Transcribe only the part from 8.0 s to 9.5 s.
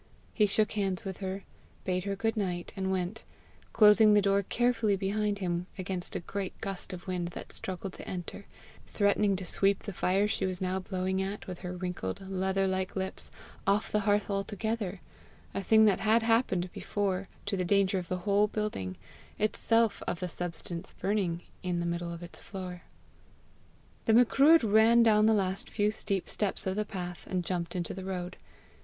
enter, threatening to